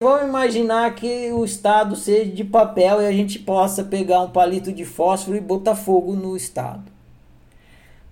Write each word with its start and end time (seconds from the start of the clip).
Vamos 0.00 0.28
imaginar 0.28 0.94
que 0.94 1.32
o 1.32 1.44
Estado 1.44 1.96
seja 1.96 2.30
de 2.30 2.44
papel 2.44 3.02
e 3.02 3.06
a 3.06 3.10
gente 3.10 3.36
possa 3.36 3.82
pegar 3.82 4.20
um 4.20 4.30
palito 4.30 4.72
de 4.72 4.84
fósforo 4.84 5.36
e 5.36 5.40
botar 5.40 5.74
fogo 5.74 6.14
no 6.14 6.36
Estado. 6.36 6.84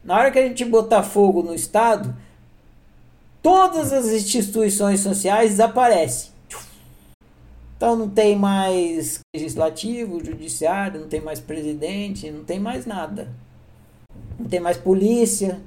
Na 0.03 0.17
hora 0.17 0.33
que 0.33 0.39
a 0.41 0.49
gente 0.49 0.65
botar 0.65 1.05
fogo 1.05 1.45
no 1.45 1.55
Estado, 1.55 2.13
todas 3.41 3.93
as 3.93 4.07
instituições 4.07 4.99
sociais 4.99 5.51
desaparecem. 5.53 6.33
Então 7.77 7.95
não 7.95 8.11
tem 8.11 8.35
mais 8.35 9.21
legislativo, 9.33 10.25
judiciário, 10.25 11.03
não 11.03 11.09
tem 11.09 11.21
mais 11.21 11.39
presidente, 11.39 12.33
não 12.33 12.43
tem 12.43 12.59
mais 12.59 12.85
nada. 12.85 13.33
Não 14.37 14.49
tem 14.49 14.59
mais 14.59 14.77
polícia. 14.77 15.61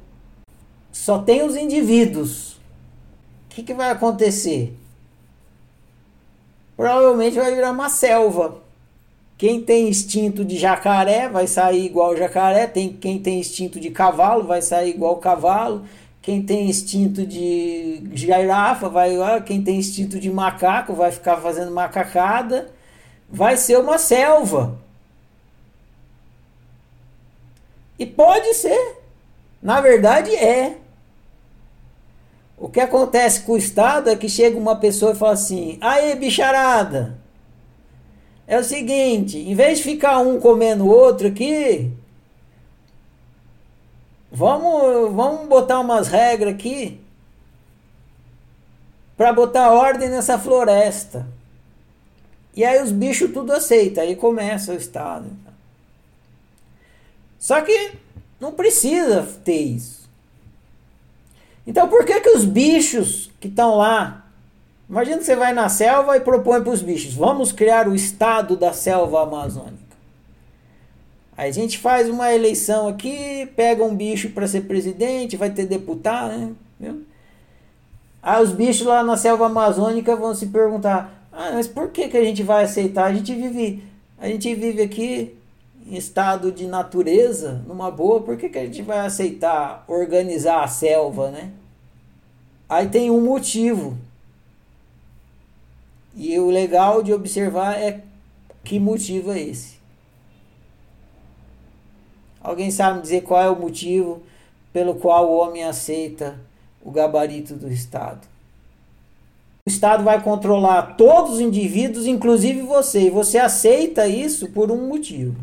Só 0.92 1.20
tem 1.20 1.44
os 1.44 1.56
indivíduos. 1.56 2.56
O 2.56 3.52
que, 3.52 3.64
que 3.64 3.74
vai 3.74 3.90
acontecer? 3.90 4.79
Provavelmente 6.80 7.38
vai 7.38 7.54
virar 7.54 7.71
uma 7.71 7.89
selva. 7.89 8.62
Quem 9.38 9.62
tem 9.62 9.90
instinto 9.90 10.45
de 10.45 10.58
jacaré 10.58 11.27
vai 11.27 11.45
sair 11.45 11.85
igual 11.85 12.16
jacaré. 12.16 12.67
Tem, 12.67 12.94
quem 12.94 13.20
tem 13.20 13.38
instinto 13.38 13.81
de 13.81 13.90
cavalo 13.91 14.45
vai 14.45 14.62
sair 14.62 14.91
igual 14.91 15.18
cavalo. 15.18 15.84
Quem 16.21 16.41
tem 16.41 16.70
instinto 16.70 17.26
de 17.26 18.02
girafa 18.13 18.88
vai 18.88 19.18
lá, 19.18 19.41
quem 19.41 19.62
tem 19.62 19.77
instinto 19.77 20.18
de 20.21 20.31
macaco 20.31 20.94
vai 20.94 21.12
ficar 21.12 21.35
fazendo 21.35 21.70
macacada. 21.70 22.70
Vai 23.30 23.57
ser 23.57 23.77
uma 23.77 23.98
selva. 23.98 24.80
E 27.99 28.05
pode 28.05 28.54
ser. 28.54 29.02
Na 29.62 29.82
verdade 29.82 30.34
é. 30.34 30.77
O 32.59 32.68
que 32.68 32.80
acontece 32.80 33.41
com 33.41 33.54
o 33.54 33.58
Estado 33.58 34.09
é 34.09 34.16
que 34.16 34.27
chega 34.27 34.58
uma 34.58 34.76
pessoa 34.76 35.13
e 35.13 35.16
fala 35.16 35.34
assim: 35.34 35.77
aí, 35.80 36.13
bicharada, 36.16 37.18
é 38.45 38.59
o 38.59 38.63
seguinte, 38.63 39.38
em 39.38 39.55
vez 39.55 39.77
de 39.77 39.85
ficar 39.85 40.20
um 40.20 40.40
comendo 40.40 40.85
o 40.85 40.90
outro 40.90 41.27
aqui, 41.27 41.91
Vamos, 44.32 45.12
vamos 45.13 45.48
botar 45.48 45.80
umas 45.80 46.07
regras 46.07 46.54
aqui 46.54 47.02
para 49.18 49.34
botar 49.34 49.71
ordem 49.71 50.10
nessa 50.10 50.37
floresta. 50.37 51.27
E 52.55 52.63
aí 52.63 52.82
os 52.82 52.91
bichos 52.91 53.32
tudo 53.32 53.52
aceitam, 53.52 54.04
aí 54.04 54.15
começa 54.15 54.71
o 54.71 54.76
Estado. 54.76 55.30
Só 57.40 57.62
que 57.62 57.93
não 58.40 58.52
precisa 58.52 59.24
ter 59.43 59.62
isso. 59.62 59.99
Então 61.70 61.87
por 61.87 62.03
que, 62.03 62.20
que 62.20 62.29
os 62.31 62.45
bichos 62.45 63.29
que 63.39 63.48
estão 63.48 63.77
lá. 63.77 64.25
Imagina 64.89 65.19
que 65.19 65.23
você 65.23 65.35
vai 65.35 65.53
na 65.53 65.69
selva 65.69 66.17
e 66.17 66.19
propõe 66.19 66.63
para 66.63 66.73
os 66.73 66.81
bichos: 66.81 67.13
vamos 67.13 67.51
criar 67.51 67.88
o 67.88 67.94
Estado 67.94 68.57
da 68.57 68.73
selva 68.73 69.22
amazônica. 69.22 69.78
Aí 71.38 71.47
a 71.47 71.53
gente 71.53 71.78
faz 71.78 72.09
uma 72.09 72.34
eleição 72.34 72.88
aqui, 72.88 73.47
pega 73.56 73.84
um 73.84 73.95
bicho 73.95 74.31
para 74.31 74.47
ser 74.47 74.62
presidente, 74.62 75.38
vai 75.38 75.51
ter 75.51 75.67
deputado, 75.67 76.35
né? 76.35 76.51
Viu? 76.79 77.03
Aí 78.22 78.44
os 78.44 78.51
bichos 78.51 78.88
lá 78.88 79.03
na 79.03 79.16
selva 79.16 79.45
amazônica 79.45 80.16
vão 80.16 80.34
se 80.34 80.47
perguntar: 80.47 81.29
ah, 81.31 81.51
mas 81.53 81.67
por 81.67 81.91
que, 81.91 82.07
que 82.07 82.17
a 82.17 82.23
gente 82.23 82.41
vai 82.41 82.63
aceitar? 82.63 83.06
A 83.06 83.13
gente 83.13 83.35
vive, 83.35 83.84
a 84.17 84.28
gente 84.28 84.56
vive 84.56 84.81
aqui 84.81 85.38
em 85.85 85.95
estado 85.95 86.51
de 86.51 86.66
natureza, 86.66 87.62
numa 87.67 87.91
boa, 87.91 88.22
por 88.22 88.38
que, 88.38 88.50
que 88.50 88.57
a 88.57 88.66
gente 88.66 88.81
vai 88.81 89.06
aceitar 89.06 89.84
organizar 89.88 90.63
a 90.63 90.67
selva, 90.67 91.29
né? 91.29 91.51
Aí 92.69 92.88
tem 92.88 93.09
um 93.09 93.19
motivo. 93.19 93.97
E 96.16 96.38
o 96.39 96.51
legal 96.51 97.01
de 97.01 97.12
observar 97.12 97.79
é 97.79 98.03
que 98.63 98.79
motivo 98.79 99.31
é 99.31 99.39
esse. 99.39 99.79
Alguém 102.41 102.69
sabe 102.69 103.01
dizer 103.01 103.22
qual 103.22 103.41
é 103.41 103.50
o 103.50 103.59
motivo 103.59 104.22
pelo 104.72 104.96
qual 104.96 105.29
o 105.29 105.38
homem 105.38 105.63
aceita 105.63 106.40
o 106.84 106.91
gabarito 106.91 107.56
do 107.56 107.72
Estado? 107.72 108.28
O 109.68 109.69
Estado 109.69 110.03
vai 110.03 110.22
controlar 110.22 110.96
todos 110.96 111.35
os 111.35 111.40
indivíduos, 111.40 112.06
inclusive 112.06 112.62
você, 112.62 113.08
e 113.08 113.09
você 113.09 113.38
aceita 113.38 114.08
isso 114.08 114.50
por 114.52 114.72
um 114.72 114.88
motivo. 114.88 115.35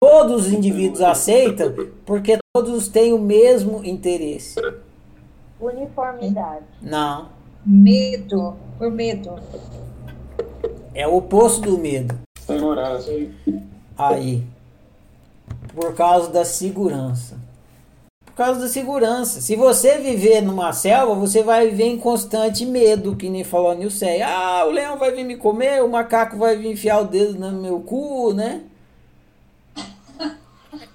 Todos 0.00 0.46
os 0.46 0.52
indivíduos 0.52 1.00
aceitam 1.00 1.72
porque 2.04 2.38
todos 2.52 2.88
têm 2.88 3.12
o 3.12 3.18
mesmo 3.18 3.84
interesse. 3.84 4.56
Uniformidade. 5.62 6.64
Não. 6.82 7.28
Medo. 7.64 8.56
Por 8.78 8.90
medo. 8.90 9.36
É 10.94 11.06
o 11.06 11.16
oposto 11.16 11.60
do 11.62 11.78
medo. 11.78 12.18
Segurança. 12.38 13.10
Aí 13.96 14.44
por 15.74 15.94
causa 15.94 16.30
da 16.30 16.44
segurança. 16.44 17.36
Por 18.24 18.34
causa 18.34 18.60
da 18.60 18.68
segurança. 18.68 19.40
Se 19.40 19.56
você 19.56 19.98
viver 19.98 20.40
numa 20.40 20.72
selva, 20.72 21.14
você 21.14 21.42
vai 21.42 21.68
viver 21.68 21.84
em 21.84 21.98
constante 21.98 22.64
medo, 22.64 23.16
que 23.16 23.28
nem 23.28 23.44
falou 23.44 23.70
a 23.70 23.74
Nilceia. 23.74 24.26
Ah, 24.26 24.64
o 24.66 24.70
leão 24.70 24.96
vai 24.98 25.12
vir 25.12 25.24
me 25.24 25.36
comer, 25.36 25.82
o 25.82 25.88
macaco 25.88 26.36
vai 26.36 26.56
vir 26.56 26.72
enfiar 26.72 27.00
o 27.00 27.06
dedo 27.06 27.38
no 27.38 27.60
meu 27.60 27.80
cu, 27.80 28.32
né? 28.32 28.62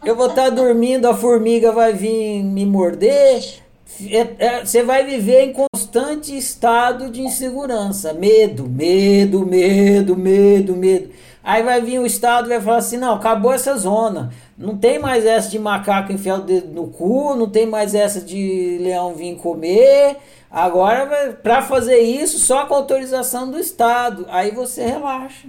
Eu 0.03 0.15
vou 0.15 0.27
estar 0.27 0.49
dormindo, 0.49 1.05
a 1.05 1.13
formiga 1.13 1.71
vai 1.71 1.93
vir 1.93 2.43
me 2.43 2.65
morder. 2.65 3.61
É, 4.09 4.45
é, 4.45 4.65
você 4.65 4.83
vai 4.83 5.05
viver 5.05 5.41
em 5.41 5.53
constante 5.53 6.37
estado 6.37 7.09
de 7.09 7.21
insegurança. 7.21 8.13
Medo, 8.13 8.67
medo, 8.67 9.45
medo, 9.45 10.15
medo, 10.15 10.75
medo. 10.75 11.09
Aí 11.43 11.63
vai 11.63 11.81
vir 11.81 11.99
o 11.99 12.05
Estado 12.05 12.47
e 12.47 12.49
vai 12.49 12.61
falar 12.61 12.77
assim: 12.77 12.97
não, 12.97 13.15
acabou 13.15 13.53
essa 13.53 13.75
zona. 13.77 14.33
Não 14.57 14.77
tem 14.77 14.99
mais 14.99 15.25
essa 15.25 15.49
de 15.49 15.57
macaco 15.57 16.11
enfiar 16.11 16.39
o 16.39 16.41
dedo 16.41 16.73
no 16.73 16.87
cu, 16.87 17.35
não 17.35 17.49
tem 17.49 17.65
mais 17.65 17.95
essa 17.95 18.19
de 18.19 18.77
leão 18.81 19.13
vir 19.13 19.37
comer. 19.37 20.17
Agora, 20.51 21.39
para 21.41 21.61
fazer 21.61 21.99
isso, 21.99 22.39
só 22.39 22.65
com 22.65 22.73
autorização 22.73 23.49
do 23.49 23.57
Estado. 23.57 24.25
Aí 24.29 24.51
você 24.51 24.85
relaxa. 24.85 25.47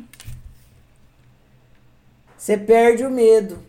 Você 2.36 2.56
perde 2.56 3.04
o 3.04 3.10
medo. 3.10 3.67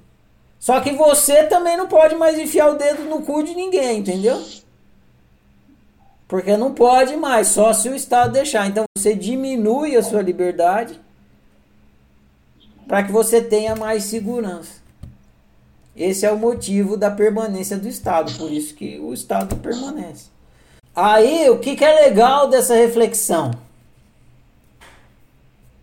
Só 0.60 0.82
que 0.82 0.92
você 0.92 1.44
também 1.46 1.78
não 1.78 1.88
pode 1.88 2.16
mais 2.16 2.38
enfiar 2.38 2.70
o 2.70 2.78
dedo 2.78 3.04
no 3.06 3.22
cu 3.22 3.42
de 3.42 3.56
ninguém, 3.56 4.00
entendeu? 4.00 4.44
Porque 6.28 6.58
não 6.58 6.74
pode 6.74 7.16
mais, 7.16 7.48
só 7.48 7.72
se 7.74 7.88
o 7.90 7.96
Estado 7.96 8.34
deixar. 8.34 8.68
Então 8.68 8.84
você 8.96 9.16
diminui 9.16 9.96
a 9.96 10.04
sua 10.04 10.22
liberdade 10.22 11.00
para 12.88 13.04
que 13.04 13.12
você 13.12 13.42
tenha 13.42 13.76
mais 13.76 14.04
segurança. 14.04 14.80
Esse 15.96 16.26
é 16.26 16.32
o 16.32 16.38
motivo 16.38 16.98
da 16.98 17.10
permanência 17.10 17.78
do 17.78 17.88
Estado, 17.88 18.32
por 18.38 18.52
isso 18.52 18.76
que 18.76 19.00
o 19.00 19.14
Estado 19.14 19.56
permanece. 19.58 20.26
Aí, 20.96 21.50
o 21.50 21.60
que, 21.60 21.76
que 21.76 21.84
é 21.86 22.02
legal 22.02 22.48
dessa 22.48 22.76
reflexão? 22.76 23.52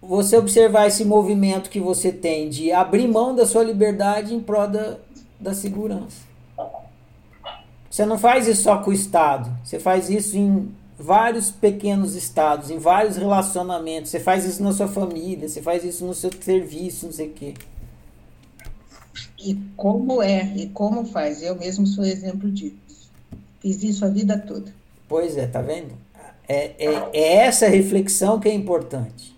Você 0.01 0.37
observar 0.37 0.87
esse 0.87 1.05
movimento 1.05 1.71
que 1.71 1.81
você 1.81 2.13
tem 2.13 2.49
de 2.49 2.71
abrir 2.71 3.09
mão 3.09 3.35
da 3.35 3.47
sua 3.47 3.65
liberdade 3.65 4.35
em 4.35 4.41
prol 4.41 4.69
da, 4.69 4.97
da 5.41 5.55
segurança. 5.55 6.27
Você 7.91 8.05
não 8.05 8.19
faz 8.19 8.47
isso 8.47 8.63
só 8.63 8.79
com 8.79 8.91
o 8.91 8.93
Estado, 8.93 9.51
você 9.65 9.79
faz 9.79 10.11
isso 10.11 10.37
em 10.37 10.71
vários 10.99 11.51
pequenos 11.51 12.15
estados, 12.15 12.71
em 12.71 12.79
vários 12.79 13.17
relacionamentos. 13.17 14.11
Você 14.11 14.21
faz 14.21 14.45
isso 14.45 14.63
na 14.63 14.73
sua 14.73 14.89
família, 14.89 15.49
você 15.49 15.63
faz 15.63 15.85
isso 15.85 16.05
no 16.05 16.15
seu 16.15 16.31
serviço, 16.41 17.07
não 17.07 17.13
sei 17.13 17.29
o 17.29 17.33
quê. 17.33 17.55
E 19.39 19.55
como 19.77 20.23
é, 20.23 20.53
e 20.57 20.69
como 20.69 21.05
faz. 21.05 21.43
Eu 21.43 21.57
mesmo 21.57 21.87
sou 21.87 22.05
exemplo 22.05 22.51
disso. 22.51 22.77
Fiz 23.61 23.83
isso 23.83 24.05
a 24.05 24.09
vida 24.09 24.39
toda. 24.39 24.73
Pois 25.09 25.37
é, 25.37 25.47
tá 25.47 25.61
vendo? 25.61 25.93
É, 26.49 26.73
é, 26.79 27.09
é 27.13 27.37
essa 27.37 27.69
reflexão 27.69 28.41
que 28.41 28.49
é 28.49 28.55
importante. 28.55 29.36